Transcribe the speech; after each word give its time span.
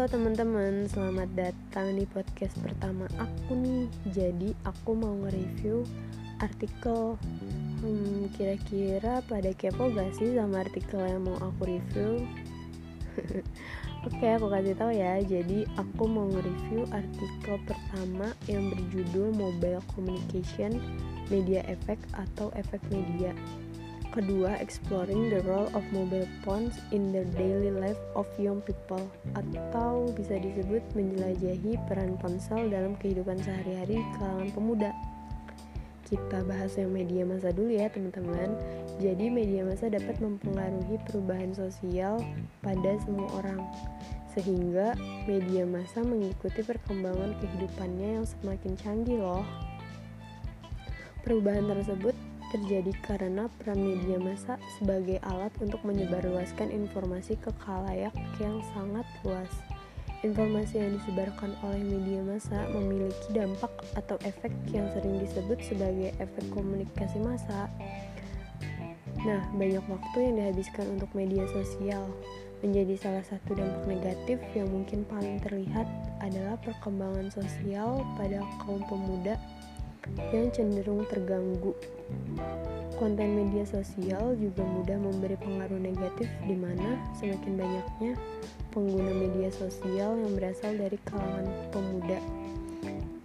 Halo 0.00 0.16
teman-teman, 0.16 0.88
selamat 0.88 1.28
datang 1.36 1.92
di 1.92 2.08
podcast 2.08 2.56
pertama 2.64 3.04
aku 3.20 3.52
nih. 3.52 3.84
Jadi 4.08 4.56
aku 4.64 4.96
mau 4.96 5.12
nge-review 5.12 5.84
artikel. 6.40 7.20
Hmm, 7.84 8.32
kira-kira 8.32 9.20
pada 9.28 9.52
kepo 9.52 9.92
gak 9.92 10.16
sih 10.16 10.32
sama 10.32 10.64
artikel 10.64 11.04
yang 11.04 11.28
mau 11.28 11.36
aku 11.44 11.76
review? 11.76 12.24
Oke, 14.08 14.24
aku 14.24 14.48
kasih 14.48 14.72
tahu 14.72 14.88
ya. 14.88 15.20
Jadi 15.20 15.68
aku 15.76 16.08
mau 16.08 16.32
nge-review 16.32 16.88
artikel 16.96 17.60
pertama 17.68 18.32
yang 18.48 18.72
berjudul 18.72 19.36
Mobile 19.36 19.84
Communication 19.92 20.80
Media 21.28 21.60
Effect 21.68 22.08
atau 22.16 22.48
efek 22.56 22.80
media. 22.88 23.36
Kedua, 24.10 24.58
exploring 24.58 25.30
the 25.30 25.38
role 25.46 25.70
of 25.70 25.86
mobile 25.94 26.26
phones 26.42 26.74
in 26.90 27.14
the 27.14 27.22
daily 27.38 27.70
life 27.70 27.98
of 28.18 28.26
young 28.42 28.58
people 28.66 29.06
atau 29.38 30.10
bisa 30.18 30.34
disebut 30.34 30.82
menjelajahi 30.98 31.78
peran 31.86 32.18
ponsel 32.18 32.66
dalam 32.66 32.98
kehidupan 32.98 33.38
sehari-hari 33.38 34.02
kalangan 34.18 34.50
pemuda. 34.50 34.90
Kita 36.10 36.42
bahas 36.42 36.74
yang 36.74 36.90
media 36.90 37.22
masa 37.22 37.54
dulu 37.54 37.70
ya 37.70 37.86
teman-teman. 37.86 38.58
Jadi 38.98 39.30
media 39.30 39.62
masa 39.62 39.86
dapat 39.86 40.18
mempengaruhi 40.18 40.98
perubahan 41.06 41.54
sosial 41.54 42.18
pada 42.66 42.98
semua 43.06 43.30
orang. 43.38 43.62
Sehingga 44.34 44.98
media 45.30 45.62
masa 45.62 46.02
mengikuti 46.02 46.66
perkembangan 46.66 47.38
kehidupannya 47.38 48.18
yang 48.18 48.26
semakin 48.26 48.74
canggih 48.74 49.22
loh. 49.22 49.46
Perubahan 51.22 51.70
tersebut 51.70 52.18
terjadi 52.50 52.92
karena 53.06 53.46
peran 53.58 53.80
media 53.80 54.18
massa 54.18 54.58
sebagai 54.76 55.22
alat 55.22 55.54
untuk 55.62 55.80
menyebarluaskan 55.86 56.68
informasi 56.74 57.38
ke 57.38 57.54
khalayak 57.62 58.12
yang 58.42 58.58
sangat 58.74 59.06
luas. 59.22 59.50
Informasi 60.20 60.84
yang 60.84 61.00
disebarkan 61.00 61.56
oleh 61.64 61.80
media 61.80 62.20
massa 62.20 62.68
memiliki 62.76 63.32
dampak 63.32 63.72
atau 63.96 64.20
efek 64.28 64.52
yang 64.68 64.84
sering 64.92 65.16
disebut 65.16 65.56
sebagai 65.64 66.12
efek 66.20 66.44
komunikasi 66.52 67.16
massa. 67.24 67.72
Nah, 69.24 69.40
banyak 69.56 69.80
waktu 69.88 70.16
yang 70.20 70.34
dihabiskan 70.36 70.92
untuk 70.92 71.08
media 71.16 71.48
sosial 71.48 72.04
menjadi 72.60 72.94
salah 73.00 73.24
satu 73.24 73.56
dampak 73.56 73.84
negatif 73.88 74.36
yang 74.52 74.68
mungkin 74.68 75.08
paling 75.08 75.40
terlihat 75.40 75.88
adalah 76.20 76.60
perkembangan 76.60 77.32
sosial 77.32 78.04
pada 78.20 78.44
kaum 78.60 78.84
pemuda 78.84 79.40
yang 80.34 80.52
cenderung 80.54 81.06
terganggu. 81.08 81.72
Konten 82.96 83.28
media 83.32 83.64
sosial 83.64 84.36
juga 84.36 84.60
mudah 84.60 84.98
memberi 85.00 85.36
pengaruh 85.40 85.80
negatif 85.80 86.28
di 86.44 86.52
mana 86.52 87.00
semakin 87.16 87.56
banyaknya 87.56 88.12
pengguna 88.70 89.12
media 89.16 89.48
sosial 89.50 90.20
yang 90.20 90.32
berasal 90.36 90.72
dari 90.76 91.00
kalangan 91.08 91.48
pemuda 91.72 92.20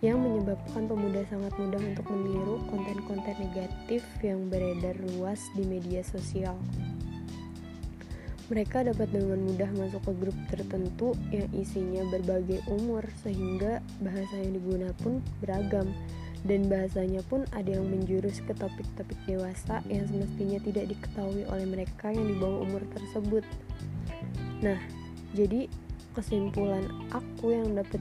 yang 0.03 0.21
menyebabkan 0.21 0.85
pemuda 0.85 1.25
sangat 1.33 1.49
mudah 1.57 1.81
untuk 1.81 2.05
meniru 2.13 2.61
konten-konten 2.69 3.35
negatif 3.41 4.05
yang 4.21 4.51
beredar 4.53 4.93
luas 5.01 5.41
di 5.57 5.65
media 5.65 6.05
sosial. 6.05 6.53
Mereka 8.45 8.85
dapat 8.85 9.09
dengan 9.09 9.41
mudah 9.41 9.65
masuk 9.73 10.05
ke 10.05 10.13
grup 10.21 10.37
tertentu 10.53 11.17
yang 11.33 11.49
isinya 11.49 12.05
berbagai 12.13 12.61
umur 12.69 13.01
sehingga 13.25 13.81
bahasa 14.05 14.37
yang 14.37 14.61
digunakan 14.61 14.93
pun 15.01 15.17
beragam 15.41 15.89
dan 16.45 16.69
bahasanya 16.69 17.25
pun 17.25 17.41
ada 17.57 17.73
yang 17.73 17.89
menjurus 17.89 18.37
ke 18.45 18.53
topik-topik 18.53 19.17
dewasa 19.25 19.81
yang 19.89 20.05
semestinya 20.05 20.61
tidak 20.61 20.93
diketahui 20.93 21.43
oleh 21.49 21.65
mereka 21.65 22.13
yang 22.13 22.29
di 22.29 22.37
bawah 22.37 22.61
umur 22.69 22.85
tersebut. 22.93 23.43
Nah, 24.61 24.77
jadi 25.33 25.65
kesimpulan 26.13 26.85
aku 27.11 27.51
yang 27.51 27.73
dapat 27.73 27.99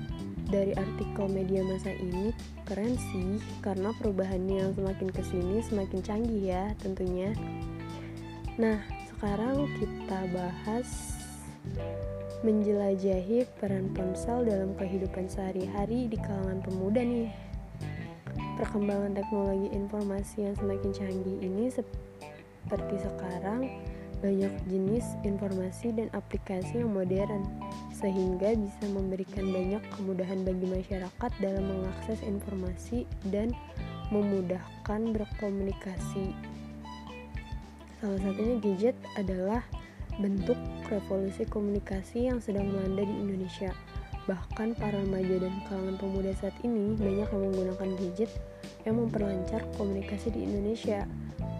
dari 0.52 0.76
artikel 0.76 1.26
media 1.26 1.64
masa 1.64 1.90
ini 1.96 2.30
keren 2.68 2.94
sih 3.10 3.40
karena 3.64 3.90
perubahannya 3.96 4.60
yang 4.60 4.72
semakin 4.76 5.08
ke 5.08 5.22
sini 5.24 5.64
semakin 5.64 6.00
canggih 6.04 6.52
ya 6.52 6.64
tentunya. 6.84 7.32
Nah, 8.60 8.78
sekarang 9.08 9.66
kita 9.80 10.20
bahas 10.30 11.16
menjelajahi 12.44 13.48
peran 13.56 13.88
ponsel 13.96 14.44
dalam 14.44 14.76
kehidupan 14.76 15.32
sehari-hari 15.32 16.12
di 16.12 16.20
kalangan 16.20 16.60
pemuda 16.60 17.00
nih 17.00 17.32
perkembangan 18.56 19.18
teknologi 19.18 19.68
informasi 19.74 20.46
yang 20.46 20.54
semakin 20.58 20.90
canggih 20.94 21.38
ini 21.42 21.70
seperti 21.70 22.96
sekarang 23.02 23.68
banyak 24.24 24.52
jenis 24.72 25.04
informasi 25.20 25.92
dan 25.92 26.08
aplikasi 26.16 26.80
yang 26.80 26.96
modern 26.96 27.44
sehingga 27.92 28.56
bisa 28.56 28.84
memberikan 28.88 29.52
banyak 29.52 29.82
kemudahan 29.92 30.40
bagi 30.48 30.64
masyarakat 30.64 31.30
dalam 31.44 31.64
mengakses 31.68 32.24
informasi 32.24 33.04
dan 33.28 33.52
memudahkan 34.08 35.12
berkomunikasi. 35.12 36.32
Salah 38.00 38.20
satunya 38.20 38.56
gadget 38.60 38.96
adalah 39.20 39.60
bentuk 40.20 40.56
revolusi 40.88 41.44
komunikasi 41.44 42.32
yang 42.32 42.38
sedang 42.38 42.70
melanda 42.70 43.04
di 43.04 43.14
Indonesia. 43.16 43.72
Bahkan 44.24 44.80
para 44.80 44.96
remaja 45.04 45.36
dan 45.36 45.52
kalangan 45.68 46.00
pemuda 46.00 46.32
saat 46.40 46.56
ini 46.64 46.96
banyak 46.96 47.28
yang 47.28 47.42
menggunakan 47.44 47.90
gadget 48.00 48.32
yang 48.88 48.96
memperlancar 48.96 49.60
komunikasi 49.76 50.32
di 50.32 50.48
Indonesia. 50.48 51.04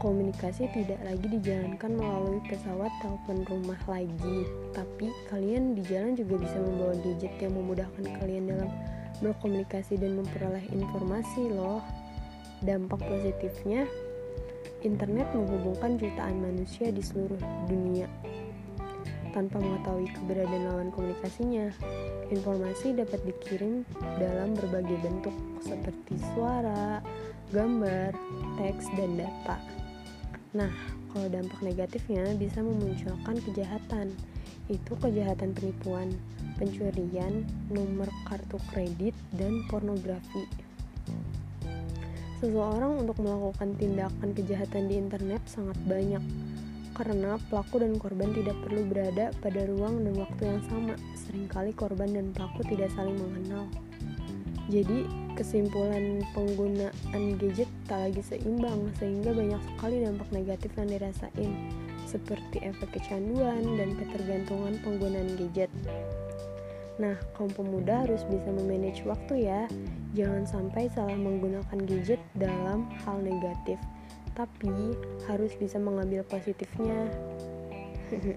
Komunikasi 0.01 0.73
tidak 0.73 1.01
lagi 1.05 1.29
dijalankan 1.29 1.93
melalui 1.93 2.41
pesawat 2.49 2.89
telepon 3.05 3.45
rumah 3.49 3.81
lagi, 3.85 4.49
tapi 4.73 5.13
kalian 5.29 5.77
di 5.77 5.85
jalan 5.85 6.17
juga 6.17 6.41
bisa 6.41 6.57
membawa 6.57 6.97
gadget 7.05 7.35
yang 7.41 7.53
memudahkan 7.53 8.05
kalian 8.21 8.45
dalam 8.49 8.71
berkomunikasi 9.21 10.01
dan 10.01 10.17
memperoleh 10.17 10.65
informasi 10.73 11.53
loh. 11.53 11.85
Dampak 12.65 13.01
positifnya, 13.05 13.85
internet 14.81 15.29
menghubungkan 15.37 16.01
jutaan 16.01 16.41
manusia 16.41 16.89
di 16.89 17.05
seluruh 17.05 17.41
dunia 17.69 18.09
tanpa 19.35 19.59
mengetahui 19.59 20.07
keberadaan 20.15 20.65
lawan 20.71 20.89
komunikasinya. 20.95 21.75
Informasi 22.31 22.95
dapat 22.95 23.19
dikirim 23.27 23.83
dalam 24.23 24.55
berbagai 24.55 24.95
bentuk 25.03 25.35
seperti 25.59 26.15
suara, 26.33 27.03
gambar, 27.51 28.15
teks, 28.57 28.87
dan 28.95 29.19
data. 29.19 29.59
Nah, 30.55 30.71
kalau 31.11 31.27
dampak 31.27 31.61
negatifnya 31.67 32.31
bisa 32.39 32.63
memunculkan 32.63 33.43
kejahatan. 33.43 34.15
Itu 34.71 34.97
kejahatan 34.97 35.53
penipuan, 35.53 36.15
pencurian, 36.57 37.45
nomor 37.69 38.09
kartu 38.31 38.57
kredit, 38.73 39.13
dan 39.37 39.67
pornografi. 39.69 40.47
Seseorang 42.41 43.05
untuk 43.05 43.21
melakukan 43.21 43.77
tindakan 43.77 44.31
kejahatan 44.33 44.89
di 44.89 44.95
internet 45.01 45.41
sangat 45.49 45.77
banyak 45.85 46.21
karena 46.95 47.37
pelaku 47.51 47.83
dan 47.83 47.99
korban 47.99 48.31
tidak 48.31 48.55
perlu 48.63 48.87
berada 48.87 49.35
pada 49.43 49.67
ruang 49.67 50.07
dan 50.07 50.15
waktu 50.15 50.43
yang 50.47 50.63
sama. 50.71 50.95
Seringkali 51.19 51.75
korban 51.75 52.15
dan 52.15 52.31
pelaku 52.31 52.63
tidak 52.71 52.95
saling 52.95 53.19
mengenal. 53.19 53.67
Jadi, 54.73 55.05
kesimpulan 55.37 56.25
penggunaan 56.33 57.23
gadget 57.37 57.69
tak 57.85 58.09
lagi 58.09 58.23
seimbang 58.25 58.89
sehingga 58.97 59.37
banyak 59.37 59.61
sekali 59.75 60.01
dampak 60.01 60.29
negatif 60.33 60.71
yang 60.79 60.89
dirasain 60.89 61.53
seperti 62.09 62.63
efek 62.63 62.95
kecanduan 62.95 63.61
dan 63.77 63.93
ketergantungan 63.99 64.79
penggunaan 64.81 65.37
gadget. 65.37 65.69
Nah, 66.97 67.19
kaum 67.35 67.51
pemuda 67.51 68.07
harus 68.07 68.23
bisa 68.31 68.55
memanage 68.55 69.03
waktu 69.03 69.51
ya. 69.51 69.67
Jangan 70.15 70.47
sampai 70.47 70.87
salah 70.95 71.19
menggunakan 71.19 71.79
gadget 71.91 72.23
dalam 72.39 72.87
hal 73.03 73.19
negatif 73.19 73.83
tapi 74.35 74.99
harus 75.31 75.55
bisa 75.57 75.79
mengambil 75.79 76.23
positifnya. 76.27 77.09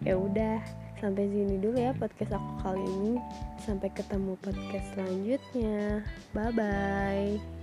Ya 0.00 0.16
udah 0.16 0.64
sampai 0.96 1.28
sini 1.28 1.60
dulu 1.60 1.76
ya 1.76 1.92
podcast 1.92 2.32
aku 2.32 2.52
kali 2.64 2.80
ini. 2.80 3.14
Sampai 3.60 3.92
ketemu 3.92 4.32
podcast 4.40 4.96
selanjutnya. 4.96 6.00
Bye 6.32 6.52
bye 6.56 7.59